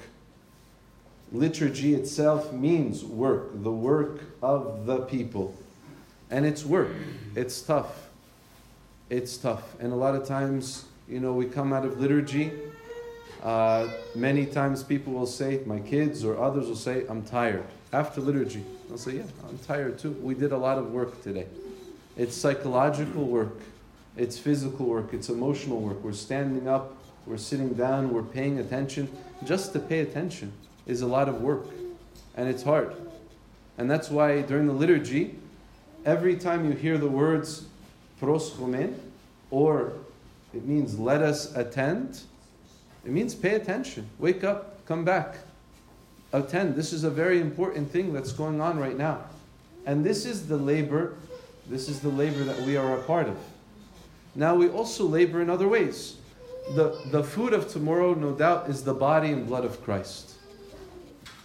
Liturgy 1.33 1.93
itself 1.93 2.53
means 2.53 3.03
work, 3.03 3.49
the 3.63 3.69
work 3.69 4.21
of 4.41 4.85
the 4.85 4.99
people. 4.99 5.57
And 6.31 6.45
it's 6.45 6.63
work, 6.63 6.91
it's 7.35 7.61
tough. 7.61 8.08
It's 9.09 9.37
tough. 9.37 9.63
And 9.79 9.91
a 9.91 9.95
lot 9.95 10.13
of 10.13 10.27
times, 10.27 10.85
you 11.07 11.19
know, 11.19 11.33
we 11.33 11.45
come 11.45 11.73
out 11.73 11.83
of 11.83 11.99
liturgy. 11.99 12.51
Uh, 13.41 13.87
many 14.13 14.45
times 14.45 14.83
people 14.83 15.13
will 15.13 15.25
say, 15.25 15.61
my 15.65 15.79
kids 15.79 16.23
or 16.23 16.39
others 16.39 16.67
will 16.67 16.75
say, 16.75 17.05
I'm 17.09 17.23
tired. 17.23 17.65
After 17.91 18.21
liturgy, 18.21 18.63
they'll 18.87 18.99
say, 18.99 19.13
Yeah, 19.13 19.23
I'm 19.47 19.57
tired 19.59 19.97
too. 19.97 20.11
We 20.21 20.35
did 20.35 20.51
a 20.51 20.57
lot 20.57 20.77
of 20.77 20.91
work 20.91 21.23
today. 21.23 21.47
It's 22.17 22.35
psychological 22.35 23.25
work, 23.25 23.57
it's 24.15 24.37
physical 24.37 24.85
work, 24.85 25.13
it's 25.13 25.29
emotional 25.29 25.79
work. 25.79 26.03
We're 26.03 26.11
standing 26.13 26.67
up, 26.67 26.95
we're 27.25 27.37
sitting 27.37 27.73
down, 27.73 28.13
we're 28.13 28.21
paying 28.21 28.59
attention. 28.59 29.09
Just 29.43 29.73
to 29.73 29.79
pay 29.79 30.01
attention 30.01 30.51
is 30.85 31.01
a 31.01 31.07
lot 31.07 31.27
of 31.29 31.41
work, 31.41 31.65
and 32.35 32.47
it's 32.47 32.61
hard. 32.61 32.93
And 33.79 33.89
that's 33.89 34.09
why 34.09 34.41
during 34.41 34.67
the 34.67 34.73
liturgy, 34.73 35.35
every 36.05 36.35
time 36.35 36.65
you 36.65 36.73
hear 36.73 36.99
the 36.99 37.07
words 37.07 37.65
pros 38.19 38.57
or 39.51 39.93
it 40.53 40.65
means 40.65 40.99
let 40.99 41.21
us 41.21 41.55
attend, 41.55 42.21
it 43.05 43.11
means 43.11 43.35
pay 43.35 43.55
attention, 43.55 44.09
wake 44.19 44.43
up, 44.43 44.85
come 44.85 45.05
back, 45.05 45.37
attend. 46.33 46.75
This 46.75 46.93
is 46.93 47.03
a 47.03 47.09
very 47.09 47.39
important 47.39 47.91
thing 47.91 48.13
that's 48.13 48.31
going 48.31 48.61
on 48.61 48.79
right 48.79 48.97
now. 48.97 49.21
And 49.85 50.05
this 50.05 50.25
is 50.25 50.47
the 50.47 50.57
labor, 50.57 51.15
this 51.67 51.87
is 51.87 51.99
the 51.99 52.09
labor 52.09 52.43
that 52.43 52.59
we 52.61 52.77
are 52.77 52.97
a 52.97 53.01
part 53.03 53.27
of. 53.27 53.37
Now 54.35 54.55
we 54.55 54.69
also 54.69 55.05
labor 55.05 55.41
in 55.41 55.49
other 55.49 55.67
ways. 55.67 56.17
The, 56.75 56.99
the 57.07 57.23
food 57.23 57.53
of 57.53 57.67
tomorrow, 57.67 58.13
no 58.13 58.31
doubt, 58.31 58.69
is 58.69 58.83
the 58.83 58.93
body 58.93 59.29
and 59.29 59.47
blood 59.47 59.65
of 59.65 59.83
Christ. 59.83 60.35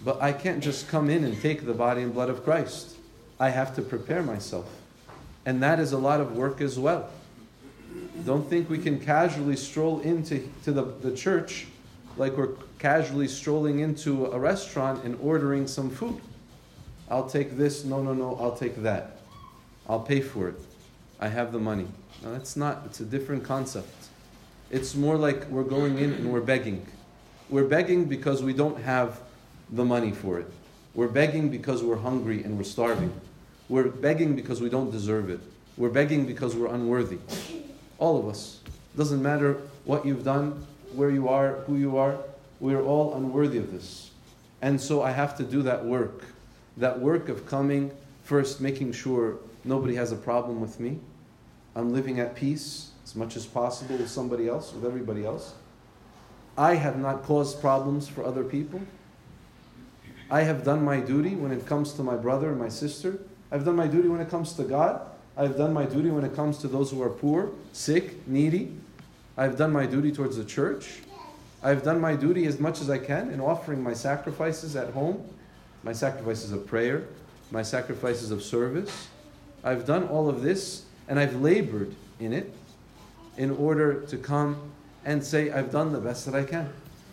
But 0.04 0.20
I 0.20 0.32
can't 0.32 0.62
just 0.62 0.88
come 0.88 1.08
in 1.08 1.24
and 1.24 1.40
take 1.40 1.64
the 1.64 1.72
body 1.72 2.02
and 2.02 2.12
blood 2.12 2.28
of 2.28 2.44
Christ. 2.44 2.96
I 3.40 3.48
have 3.48 3.74
to 3.76 3.82
prepare 3.82 4.22
myself. 4.22 4.68
And 5.46 5.62
that 5.62 5.78
is 5.78 5.92
a 5.92 5.98
lot 5.98 6.20
of 6.20 6.36
work 6.36 6.60
as 6.60 6.78
well. 6.78 7.10
Don't 8.24 8.48
think 8.48 8.70
we 8.70 8.78
can 8.78 8.98
casually 8.98 9.56
stroll 9.56 10.00
into 10.00 10.48
to 10.64 10.72
the, 10.72 10.82
the 10.82 11.14
church 11.14 11.66
like 12.16 12.36
we're 12.36 12.54
casually 12.78 13.28
strolling 13.28 13.80
into 13.80 14.26
a 14.26 14.38
restaurant 14.38 15.04
and 15.04 15.18
ordering 15.20 15.66
some 15.66 15.90
food. 15.90 16.20
I'll 17.10 17.28
take 17.28 17.56
this, 17.56 17.84
no, 17.84 18.02
no, 18.02 18.14
no, 18.14 18.36
I'll 18.40 18.56
take 18.56 18.76
that. 18.82 19.18
I'll 19.88 20.00
pay 20.00 20.20
for 20.20 20.48
it. 20.48 20.60
I 21.20 21.28
have 21.28 21.52
the 21.52 21.58
money. 21.58 21.86
No, 22.22 22.32
that's 22.32 22.56
not, 22.56 22.82
it's 22.86 23.00
a 23.00 23.04
different 23.04 23.44
concept. 23.44 23.88
It's 24.70 24.94
more 24.94 25.16
like 25.16 25.44
we're 25.46 25.64
going 25.64 25.98
in 25.98 26.12
and 26.14 26.32
we're 26.32 26.40
begging. 26.40 26.86
We're 27.50 27.68
begging 27.68 28.06
because 28.06 28.42
we 28.42 28.52
don't 28.52 28.80
have 28.80 29.20
the 29.70 29.84
money 29.84 30.12
for 30.12 30.38
it. 30.38 30.50
We're 30.94 31.08
begging 31.08 31.50
because 31.50 31.82
we're 31.82 31.96
hungry 31.96 32.42
and 32.42 32.56
we're 32.56 32.64
starving. 32.64 33.12
We're 33.68 33.88
begging 33.88 34.36
because 34.36 34.60
we 34.60 34.68
don't 34.68 34.90
deserve 34.90 35.30
it. 35.30 35.40
We're 35.76 35.90
begging 35.90 36.26
because 36.26 36.54
we're 36.54 36.72
unworthy. 36.72 37.18
All 37.98 38.18
of 38.18 38.28
us. 38.28 38.60
Doesn't 38.96 39.22
matter 39.22 39.60
what 39.84 40.06
you've 40.06 40.24
done, 40.24 40.64
where 40.92 41.10
you 41.10 41.28
are, 41.28 41.54
who 41.66 41.76
you 41.76 41.96
are. 41.96 42.18
We 42.60 42.74
are 42.74 42.82
all 42.82 43.14
unworthy 43.14 43.58
of 43.58 43.72
this. 43.72 44.10
And 44.62 44.80
so 44.80 45.02
I 45.02 45.10
have 45.10 45.36
to 45.38 45.44
do 45.44 45.62
that 45.62 45.84
work. 45.84 46.24
That 46.76 47.00
work 47.00 47.28
of 47.28 47.46
coming, 47.46 47.90
first 48.22 48.60
making 48.60 48.92
sure 48.92 49.38
nobody 49.64 49.94
has 49.96 50.12
a 50.12 50.16
problem 50.16 50.60
with 50.60 50.78
me. 50.78 50.98
I'm 51.74 51.92
living 51.92 52.20
at 52.20 52.36
peace 52.36 52.90
as 53.04 53.16
much 53.16 53.36
as 53.36 53.46
possible 53.46 53.96
with 53.96 54.08
somebody 54.08 54.48
else, 54.48 54.72
with 54.72 54.84
everybody 54.84 55.24
else. 55.24 55.54
I 56.56 56.74
have 56.76 56.98
not 56.98 57.24
caused 57.24 57.60
problems 57.60 58.08
for 58.08 58.24
other 58.24 58.44
people. 58.44 58.80
I 60.30 60.42
have 60.42 60.64
done 60.64 60.84
my 60.84 61.00
duty 61.00 61.34
when 61.34 61.50
it 61.50 61.66
comes 61.66 61.92
to 61.94 62.02
my 62.02 62.16
brother 62.16 62.50
and 62.50 62.58
my 62.58 62.68
sister. 62.68 63.18
I've 63.50 63.64
done 63.64 63.76
my 63.76 63.86
duty 63.86 64.08
when 64.08 64.20
it 64.20 64.30
comes 64.30 64.52
to 64.54 64.64
God. 64.64 65.00
I've 65.36 65.56
done 65.56 65.72
my 65.72 65.84
duty 65.84 66.10
when 66.10 66.24
it 66.24 66.34
comes 66.34 66.58
to 66.58 66.68
those 66.68 66.90
who 66.90 67.02
are 67.02 67.10
poor, 67.10 67.50
sick, 67.72 68.26
needy. 68.26 68.72
I've 69.36 69.56
done 69.56 69.72
my 69.72 69.86
duty 69.86 70.12
towards 70.12 70.36
the 70.36 70.44
church. 70.44 71.00
I've 71.62 71.82
done 71.82 72.00
my 72.00 72.14
duty 72.14 72.46
as 72.46 72.60
much 72.60 72.80
as 72.80 72.90
I 72.90 72.98
can 72.98 73.30
in 73.30 73.40
offering 73.40 73.82
my 73.82 73.94
sacrifices 73.94 74.76
at 74.76 74.92
home, 74.92 75.26
my 75.82 75.92
sacrifices 75.92 76.52
of 76.52 76.66
prayer, 76.66 77.04
my 77.50 77.62
sacrifices 77.62 78.30
of 78.30 78.42
service. 78.42 79.08
I've 79.64 79.86
done 79.86 80.06
all 80.08 80.28
of 80.28 80.42
this 80.42 80.84
and 81.08 81.18
I've 81.18 81.40
labored 81.40 81.94
in 82.20 82.32
it 82.32 82.52
in 83.36 83.50
order 83.50 84.02
to 84.02 84.16
come 84.16 84.72
and 85.04 85.24
say, 85.24 85.50
I've 85.50 85.70
done 85.72 85.92
the 85.92 86.00
best 86.00 86.26
that 86.26 86.34
I 86.34 86.44
can. 86.44 86.72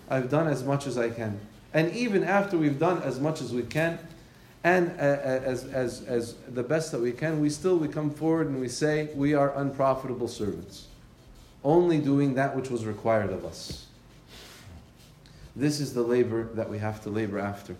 I've 0.10 0.30
done 0.30 0.48
as 0.48 0.64
much 0.64 0.86
as 0.86 0.98
I 0.98 1.10
can. 1.10 1.40
And 1.74 1.92
even 1.94 2.24
after 2.24 2.58
we've 2.58 2.78
done 2.78 3.02
as 3.04 3.20
much 3.20 3.42
as 3.42 3.54
we 3.54 3.64
can, 3.64 3.98
and 4.64 4.90
uh, 5.00 5.04
uh, 5.04 5.42
as, 5.44 5.66
as, 5.66 6.04
as 6.04 6.36
the 6.50 6.64
best 6.64 6.92
that 6.92 7.02
we 7.02 7.12
can, 7.12 7.42
we 7.42 7.50
still 7.50 7.78
we 7.78 7.88
come 7.88 8.12
forward 8.12 8.48
and 8.48 8.60
we 8.60 8.68
say 8.68 9.10
we 9.16 9.34
are 9.34 9.56
unprofitable 9.58 10.28
servants 10.28 10.88
only 11.64 12.00
doing 12.00 12.36
that 12.36 12.56
which 12.56 12.70
was 12.70 12.86
required 12.86 13.32
of 13.32 13.46
us. 13.46 13.86
This 15.56 15.80
is 15.80 15.94
the 15.94 16.02
labor 16.02 16.50
that 16.54 16.70
we 16.70 16.80
have 16.80 17.04
to 17.04 17.10
labor 17.10 17.40
after. 17.40 17.76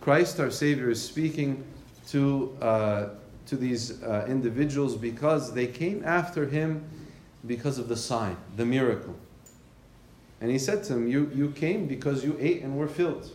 Christ, 0.00 0.40
our 0.40 0.50
Savior, 0.50 0.90
is 0.90 1.02
speaking 1.02 1.62
to, 2.08 2.56
uh, 2.60 3.08
to 3.46 3.56
these 3.56 4.02
uh, 4.02 4.26
individuals 4.28 4.96
because 4.96 5.54
they 5.54 5.66
came 5.66 6.02
after 6.04 6.46
him 6.46 6.84
because 7.46 7.78
of 7.78 7.88
the 7.88 7.96
sign, 7.96 8.36
the 8.56 8.66
miracle. 8.66 9.14
And 10.40 10.50
he 10.50 10.58
said 10.58 10.82
to 10.84 10.94
them, 10.94 11.06
you, 11.06 11.30
you 11.32 11.50
came 11.50 11.86
because 11.86 12.24
you 12.24 12.36
ate 12.40 12.62
and 12.62 12.76
were 12.76 12.88
filled. 12.88 13.30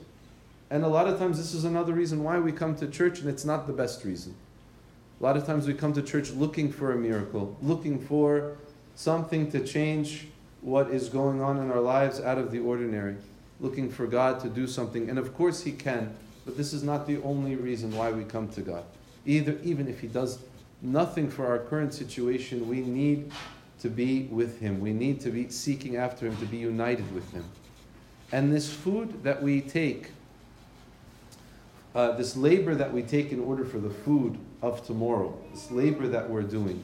And 0.70 0.84
a 0.84 0.88
lot 0.88 1.08
of 1.08 1.18
times, 1.18 1.38
this 1.38 1.54
is 1.54 1.64
another 1.64 1.94
reason 1.94 2.24
why 2.24 2.40
we 2.40 2.52
come 2.52 2.76
to 2.76 2.88
church, 2.88 3.20
and 3.20 3.30
it's 3.30 3.46
not 3.46 3.68
the 3.68 3.74
best 3.74 4.04
reason. 4.04 4.36
A 5.20 5.24
lot 5.24 5.38
of 5.38 5.46
times, 5.46 5.66
we 5.66 5.74
come 5.74 5.94
to 5.94 6.02
church 6.02 6.32
looking 6.32 6.72
for 6.72 6.92
a 6.92 6.98
miracle, 6.98 7.58
looking 7.62 8.00
for 8.00 8.58
something 8.96 9.50
to 9.52 9.66
change 9.66 10.28
what 10.62 10.90
is 10.90 11.08
going 11.08 11.42
on 11.42 11.58
in 11.58 11.72
our 11.72 11.80
lives 11.80 12.20
out 12.20 12.38
of 12.38 12.52
the 12.52 12.60
ordinary, 12.60 13.16
looking 13.60 13.90
for 13.90 14.08
God 14.08 14.40
to 14.42 14.50
do 14.50 14.68
something. 14.68 15.10
And 15.10 15.18
of 15.18 15.34
course, 15.36 15.64
He 15.64 15.72
can, 15.72 16.14
but 16.46 16.58
this 16.58 16.74
is 16.74 16.84
not 16.84 17.08
the 17.08 17.22
only 17.22 17.56
reason 17.56 17.96
why 17.96 18.12
we 18.12 18.24
come 18.26 18.50
to 18.50 18.62
God. 18.62 18.84
Either, 19.26 19.58
even 19.64 19.88
if 19.88 20.02
He 20.02 20.08
does 20.08 20.40
nothing 20.82 21.30
for 21.30 21.48
our 21.48 21.60
current 21.60 21.94
situation, 21.94 22.68
we 22.68 22.82
need 22.82 23.32
to 23.80 23.90
be 23.90 24.24
with 24.24 24.60
Him. 24.60 24.82
We 24.82 24.92
need 24.92 25.22
to 25.22 25.30
be 25.30 25.50
seeking 25.50 25.96
after 25.96 26.26
Him, 26.26 26.36
to 26.38 26.46
be 26.46 26.58
united 26.58 27.14
with 27.14 27.32
Him. 27.32 27.46
And 28.32 28.52
this 28.52 28.72
food 28.72 29.24
that 29.24 29.42
we 29.42 29.62
take, 29.62 30.12
uh, 31.98 32.12
this 32.12 32.38
labor 32.38 32.76
that 32.76 32.94
we 32.94 33.02
take 33.02 33.32
in 33.32 33.40
order 33.40 33.66
for 33.66 33.80
the 33.80 33.90
food 33.90 34.38
of 34.62 34.86
tomorrow, 34.86 35.36
this 35.52 35.72
labor 35.72 36.08
that 36.08 36.30
we're 36.30 36.44
doing, 36.44 36.84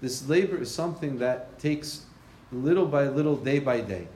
this 0.00 0.26
labor 0.26 0.56
is 0.56 0.74
something 0.74 1.18
that 1.18 1.58
takes 1.58 2.06
little 2.50 2.86
by 2.86 3.08
little, 3.08 3.36
day 3.36 3.58
by 3.58 3.82
day. 3.82 4.08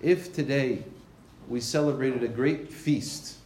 If 0.00 0.34
today 0.34 0.84
we 1.48 1.60
celebrated 1.60 2.22
a 2.22 2.28
great 2.28 2.72
feast, 2.72 3.36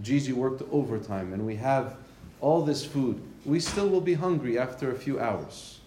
Gigi 0.00 0.32
worked 0.32 0.62
overtime, 0.72 1.34
and 1.34 1.44
we 1.44 1.56
have 1.56 1.96
all 2.40 2.64
this 2.64 2.82
food, 2.82 3.20
we 3.44 3.60
still 3.60 3.90
will 3.90 4.00
be 4.00 4.14
hungry 4.14 4.58
after 4.58 4.90
a 4.90 4.94
few 4.94 5.20
hours. 5.20 5.78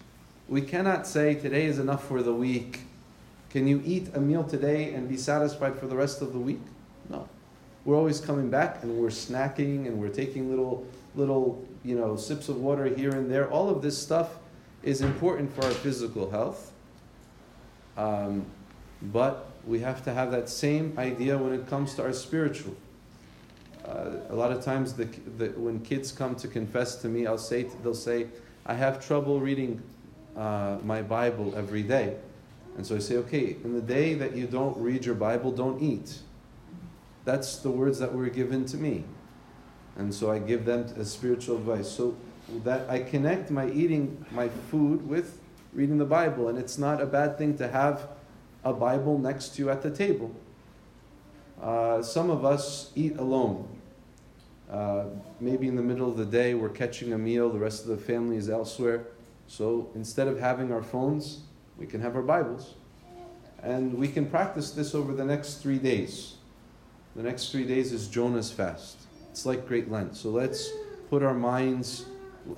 We 0.48 0.60
cannot 0.62 1.08
say 1.08 1.34
today 1.34 1.64
is 1.64 1.80
enough 1.80 2.06
for 2.06 2.22
the 2.22 2.32
week. 2.32 2.82
Can 3.50 3.66
you 3.66 3.82
eat 3.84 4.14
a 4.14 4.20
meal 4.20 4.44
today 4.44 4.94
and 4.94 5.08
be 5.08 5.16
satisfied 5.16 5.80
for 5.80 5.88
the 5.88 5.96
rest 5.96 6.22
of 6.22 6.32
the 6.32 6.38
week? 6.38 6.60
No. 7.10 7.28
We're 7.84 7.96
always 7.96 8.20
coming 8.20 8.48
back 8.48 8.82
and 8.82 8.96
we're 8.96 9.08
snacking 9.08 9.86
and 9.86 9.98
we're 9.98 10.08
taking 10.08 10.50
little 10.50 10.86
little 11.14 11.66
you 11.84 11.96
know 11.96 12.16
sips 12.16 12.48
of 12.48 12.56
water 12.58 12.86
here 12.86 13.10
and 13.10 13.30
there. 13.30 13.50
All 13.50 13.68
of 13.68 13.82
this 13.82 13.98
stuff 13.98 14.36
is 14.82 15.00
important 15.00 15.52
for 15.54 15.64
our 15.64 15.70
physical 15.70 16.30
health, 16.30 16.72
um, 17.96 18.46
but 19.02 19.50
we 19.66 19.80
have 19.80 20.04
to 20.04 20.12
have 20.12 20.30
that 20.32 20.48
same 20.48 20.94
idea 20.98 21.36
when 21.38 21.52
it 21.52 21.66
comes 21.66 21.94
to 21.94 22.02
our 22.02 22.12
spiritual. 22.12 22.74
Uh, 23.84 24.10
a 24.30 24.34
lot 24.34 24.52
of 24.52 24.64
times, 24.64 24.94
the, 24.94 25.06
the, 25.38 25.48
when 25.58 25.80
kids 25.80 26.12
come 26.12 26.36
to 26.36 26.46
confess 26.46 26.96
to 26.96 27.08
me, 27.08 27.26
I'll 27.26 27.36
say 27.36 27.66
they'll 27.82 27.94
say, 27.94 28.28
"I 28.64 28.74
have 28.74 29.04
trouble 29.04 29.40
reading 29.40 29.82
uh, 30.36 30.78
my 30.84 31.02
Bible 31.02 31.52
every 31.56 31.82
day." 31.82 32.16
And 32.76 32.86
so 32.86 32.96
I 32.96 33.00
say, 33.00 33.16
okay, 33.16 33.56
in 33.64 33.74
the 33.74 33.82
day 33.82 34.14
that 34.14 34.34
you 34.34 34.46
don't 34.46 34.76
read 34.78 35.04
your 35.04 35.14
Bible, 35.14 35.52
don't 35.52 35.82
eat. 35.82 36.18
That's 37.24 37.56
the 37.56 37.70
words 37.70 37.98
that 37.98 38.12
were 38.14 38.28
given 38.28 38.64
to 38.66 38.76
me. 38.76 39.04
And 39.96 40.12
so 40.12 40.30
I 40.30 40.38
give 40.38 40.64
them 40.64 40.92
as 40.96 41.10
spiritual 41.10 41.56
advice. 41.56 41.88
So 41.88 42.16
that 42.64 42.88
I 42.88 43.00
connect 43.00 43.50
my 43.50 43.70
eating 43.70 44.24
my 44.32 44.48
food 44.70 45.08
with 45.08 45.40
reading 45.72 45.98
the 45.98 46.04
Bible. 46.04 46.48
And 46.48 46.58
it's 46.58 46.78
not 46.78 47.00
a 47.00 47.06
bad 47.06 47.38
thing 47.38 47.56
to 47.58 47.68
have 47.68 48.08
a 48.64 48.72
Bible 48.72 49.18
next 49.18 49.50
to 49.50 49.62
you 49.62 49.70
at 49.70 49.82
the 49.82 49.90
table. 49.90 50.34
Uh, 51.60 52.02
some 52.02 52.30
of 52.30 52.44
us 52.44 52.90
eat 52.94 53.16
alone. 53.18 53.68
Uh, 54.70 55.04
maybe 55.38 55.68
in 55.68 55.76
the 55.76 55.82
middle 55.82 56.08
of 56.08 56.16
the 56.16 56.24
day 56.24 56.54
we're 56.54 56.68
catching 56.68 57.12
a 57.12 57.18
meal, 57.18 57.50
the 57.50 57.58
rest 57.58 57.82
of 57.82 57.88
the 57.88 57.96
family 57.96 58.36
is 58.36 58.48
elsewhere. 58.48 59.06
So 59.46 59.90
instead 59.94 60.28
of 60.28 60.40
having 60.40 60.72
our 60.72 60.82
phones, 60.82 61.42
we 61.76 61.86
can 61.86 62.00
have 62.00 62.16
our 62.16 62.22
Bibles. 62.22 62.74
And 63.62 63.94
we 63.94 64.08
can 64.08 64.26
practice 64.26 64.72
this 64.72 64.94
over 64.94 65.12
the 65.12 65.24
next 65.24 65.56
three 65.56 65.78
days. 65.78 66.34
The 67.14 67.22
next 67.22 67.52
three 67.52 67.66
days 67.66 67.92
is 67.92 68.08
Jonah's 68.08 68.50
fast. 68.50 68.96
It's 69.30 69.44
like 69.44 69.68
Great 69.68 69.90
Lent. 69.90 70.16
So 70.16 70.30
let's 70.30 70.70
put 71.10 71.22
our 71.22 71.34
minds 71.34 72.06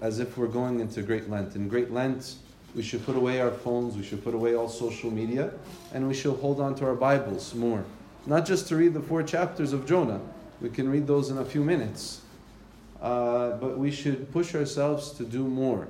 as 0.01 0.21
if 0.21 0.39
we're 0.39 0.47
going 0.47 0.79
into 0.79 1.03
Great 1.03 1.29
Lent. 1.29 1.57
In 1.57 1.67
Great 1.67 1.91
Lent, 1.91 2.37
we 2.77 2.83
should 2.83 3.05
put 3.05 3.17
away 3.17 3.41
our 3.41 3.51
phones, 3.51 3.97
we 3.97 4.05
should 4.05 4.23
put 4.23 4.33
away 4.33 4.55
all 4.55 4.69
social 4.69 5.11
media, 5.11 5.53
and 5.93 6.07
we 6.07 6.15
should 6.15 6.37
hold 6.39 6.61
on 6.61 6.77
to 6.77 6.87
our 6.87 6.95
Bibles 6.95 7.53
more. 7.55 7.85
Not 8.27 8.47
just 8.47 8.69
to 8.69 8.77
read 8.77 8.95
the 8.95 9.01
four 9.01 9.25
chapters 9.25 9.73
of 9.73 9.87
Jonah, 9.87 10.21
we 10.61 10.71
can 10.71 10.89
read 10.89 11.09
those 11.09 11.31
in 11.31 11.39
a 11.39 11.45
few 11.45 11.65
minutes. 11.65 12.21
Uh, 13.03 13.57
but 13.57 13.77
we 13.77 13.91
should 13.91 14.33
push 14.33 14.55
ourselves 14.55 15.11
to 15.15 15.25
do 15.25 15.45
more. 15.45 15.89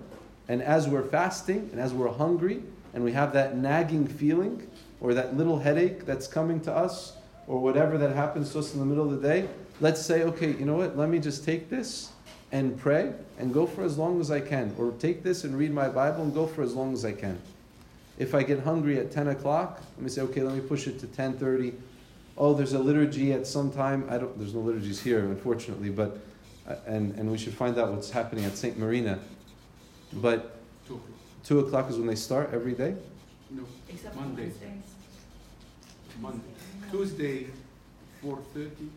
And 0.48 0.62
as 0.62 0.88
we're 0.88 1.04
fasting 1.04 1.68
and 1.70 1.78
as 1.78 1.92
we're 1.92 2.10
hungry 2.10 2.62
and 2.94 3.04
we 3.04 3.12
have 3.12 3.34
that 3.34 3.58
nagging 3.58 4.06
feeling 4.06 4.66
or 5.00 5.12
that 5.12 5.36
little 5.36 5.58
headache 5.58 6.06
that's 6.06 6.26
coming 6.26 6.60
to 6.62 6.72
us 6.72 7.18
or 7.46 7.60
whatever 7.60 7.98
that 7.98 8.14
happens 8.14 8.52
to 8.52 8.58
us 8.58 8.72
in 8.74 8.80
the 8.80 8.86
middle 8.86 9.04
of 9.04 9.20
the 9.20 9.28
day, 9.28 9.48
let's 9.80 10.00
say, 10.00 10.22
okay, 10.22 10.52
you 10.52 10.64
know 10.64 10.76
what, 10.76 10.96
let 10.96 11.08
me 11.08 11.18
just 11.18 11.44
take 11.44 11.68
this 11.68 12.12
and 12.52 12.78
pray 12.78 13.12
and 13.38 13.52
go 13.52 13.66
for 13.66 13.82
as 13.82 13.98
long 13.98 14.20
as 14.20 14.30
I 14.30 14.40
can. 14.40 14.74
Or 14.78 14.92
take 14.92 15.22
this 15.22 15.44
and 15.44 15.56
read 15.58 15.72
my 15.72 15.88
Bible 15.88 16.22
and 16.22 16.32
go 16.32 16.46
for 16.46 16.62
as 16.62 16.74
long 16.74 16.92
as 16.92 17.04
I 17.04 17.12
can. 17.12 17.40
If 18.18 18.34
I 18.34 18.44
get 18.44 18.60
hungry 18.60 18.98
at 18.98 19.10
10 19.10 19.28
o'clock, 19.28 19.82
let 19.96 20.02
me 20.02 20.08
say, 20.08 20.22
okay, 20.22 20.42
let 20.42 20.54
me 20.54 20.60
push 20.60 20.86
it 20.86 21.00
to 21.00 21.06
10.30. 21.06 21.74
Oh, 22.38 22.54
there's 22.54 22.72
a 22.72 22.78
liturgy 22.78 23.32
at 23.32 23.46
some 23.46 23.72
time. 23.72 24.06
I 24.08 24.18
don't, 24.18 24.36
there's 24.38 24.54
no 24.54 24.60
liturgies 24.60 25.02
here, 25.02 25.20
unfortunately, 25.20 25.90
but, 25.90 26.18
uh, 26.68 26.76
and, 26.86 27.14
and 27.18 27.30
we 27.30 27.38
should 27.38 27.54
find 27.54 27.76
out 27.78 27.92
what's 27.92 28.10
happening 28.10 28.44
at 28.44 28.56
St. 28.56 28.78
Marina. 28.78 29.18
But 30.12 30.56
2 31.44 31.58
o'clock 31.60 31.90
is 31.90 31.98
when 31.98 32.06
they 32.06 32.14
start 32.14 32.50
every 32.52 32.72
day? 32.72 32.94
No, 33.50 33.64
Except 33.88 34.16
Monday. 34.16 34.52
Monday. 36.20 36.40
Tuesday, 36.90 37.46
4.30. 38.24 38.88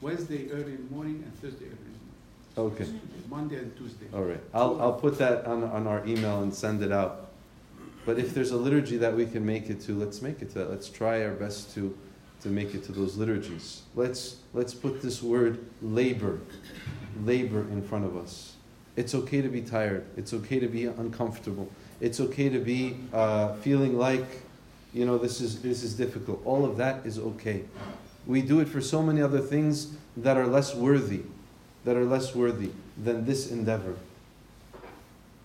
Wednesday 0.00 0.50
early 0.52 0.74
in 0.74 0.88
the 0.88 0.94
morning 0.94 1.22
and 1.24 1.34
Thursday 1.40 1.66
early 1.66 1.74
in 1.74 1.92
the 2.54 2.60
morning. 2.60 2.76
Okay. 2.82 2.92
Monday 3.28 3.56
and 3.56 3.76
Tuesday. 3.76 4.06
All 4.14 4.22
right. 4.22 4.40
I'll, 4.54 4.80
I'll 4.80 4.92
put 4.92 5.18
that 5.18 5.44
on, 5.46 5.64
on 5.64 5.86
our 5.86 6.04
email 6.06 6.42
and 6.42 6.54
send 6.54 6.82
it 6.82 6.92
out. 6.92 7.30
But 8.06 8.18
if 8.18 8.32
there's 8.32 8.52
a 8.52 8.56
liturgy 8.56 8.96
that 8.96 9.14
we 9.14 9.26
can 9.26 9.44
make 9.44 9.68
it 9.68 9.80
to, 9.82 9.92
let's 9.92 10.22
make 10.22 10.40
it 10.40 10.50
to 10.50 10.60
that. 10.60 10.70
Let's 10.70 10.88
try 10.88 11.24
our 11.24 11.32
best 11.32 11.74
to, 11.74 11.96
to 12.42 12.48
make 12.48 12.74
it 12.74 12.84
to 12.84 12.92
those 12.92 13.16
liturgies. 13.16 13.82
Let's, 13.94 14.36
let's 14.54 14.72
put 14.72 15.02
this 15.02 15.22
word 15.22 15.64
labor, 15.82 16.40
labor 17.22 17.60
in 17.70 17.82
front 17.82 18.04
of 18.04 18.16
us. 18.16 18.54
It's 18.96 19.14
okay 19.14 19.42
to 19.42 19.48
be 19.48 19.62
tired. 19.62 20.06
It's 20.16 20.32
okay 20.32 20.58
to 20.58 20.68
be 20.68 20.86
uncomfortable. 20.86 21.70
It's 22.00 22.18
okay 22.18 22.48
to 22.48 22.58
be 22.58 22.96
uh, 23.12 23.54
feeling 23.56 23.98
like, 23.98 24.26
you 24.92 25.04
know, 25.04 25.18
this 25.18 25.40
is, 25.40 25.60
this 25.62 25.82
is 25.82 25.94
difficult. 25.94 26.40
All 26.44 26.64
of 26.64 26.76
that 26.78 27.04
is 27.04 27.18
okay. 27.18 27.64
We 28.26 28.42
do 28.42 28.60
it 28.60 28.68
for 28.68 28.80
so 28.80 29.02
many 29.02 29.22
other 29.22 29.40
things 29.40 29.92
that 30.16 30.36
are 30.36 30.46
less 30.46 30.74
worthy, 30.74 31.22
that 31.84 31.96
are 31.96 32.04
less 32.04 32.34
worthy 32.34 32.70
than 33.02 33.24
this 33.24 33.50
endeavor. 33.50 33.94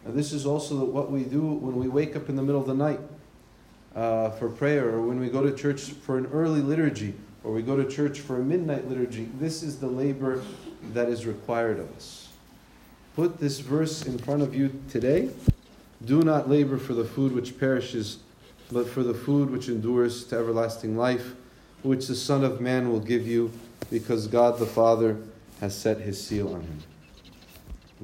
And 0.05 0.15
this 0.15 0.33
is 0.33 0.45
also 0.45 0.83
what 0.83 1.11
we 1.11 1.23
do 1.23 1.41
when 1.41 1.75
we 1.75 1.87
wake 1.87 2.15
up 2.15 2.29
in 2.29 2.35
the 2.35 2.41
middle 2.41 2.59
of 2.59 2.67
the 2.67 2.73
night 2.73 2.99
uh, 3.95 4.31
for 4.31 4.49
prayer, 4.49 4.89
or 4.89 5.01
when 5.01 5.19
we 5.19 5.29
go 5.29 5.43
to 5.43 5.55
church 5.55 5.81
for 5.81 6.17
an 6.17 6.25
early 6.33 6.61
liturgy, 6.61 7.13
or 7.43 7.53
we 7.53 7.61
go 7.61 7.77
to 7.77 7.89
church 7.89 8.19
for 8.19 8.39
a 8.39 8.43
midnight 8.43 8.89
liturgy. 8.89 9.29
This 9.39 9.63
is 9.63 9.79
the 9.79 9.87
labor 9.87 10.41
that 10.93 11.09
is 11.09 11.25
required 11.25 11.79
of 11.79 11.95
us. 11.95 12.29
Put 13.15 13.39
this 13.39 13.59
verse 13.59 14.05
in 14.05 14.17
front 14.17 14.41
of 14.41 14.55
you 14.55 14.81
today. 14.89 15.29
Do 16.03 16.21
not 16.23 16.49
labor 16.49 16.77
for 16.77 16.93
the 16.93 17.05
food 17.05 17.33
which 17.33 17.59
perishes, 17.59 18.17
but 18.73 18.87
for 18.87 19.03
the 19.03 19.13
food 19.13 19.49
which 19.49 19.69
endures 19.69 20.23
to 20.25 20.35
everlasting 20.35 20.97
life 20.97 21.33
which 21.83 22.07
the 22.07 22.15
Son 22.15 22.43
of 22.43 22.61
Man 22.61 22.89
will 22.89 23.01
give 23.01 23.27
you, 23.27 23.51
because 23.91 24.27
God 24.27 24.57
the 24.57 24.65
Father 24.65 25.17
has 25.59 25.77
set 25.77 25.99
his 25.99 26.21
seal 26.21 26.53
on 26.53 26.61
him. 26.61 26.79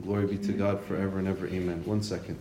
Glory 0.03 0.27
be 0.27 0.37
to 0.37 0.53
God 0.53 0.83
forever 0.83 1.17
and 1.17 1.27
ever. 1.27 1.47
Amen. 1.47 1.81
One 1.85 2.03
second. 2.03 2.37